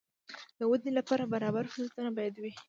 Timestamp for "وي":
2.41-2.51